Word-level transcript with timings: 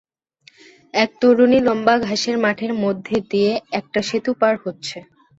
এক 0.93 1.09
তরুণী 1.21 1.59
লম্বা 1.67 1.95
ঘাসের 2.05 2.35
মাঠের 2.37 2.71
মধ্যে 2.83 3.17
দিয়ে 3.31 3.51
একটা 3.79 3.99
সেতু 4.09 4.31
পার 4.41 4.55
হচ্ছে। 4.63 4.97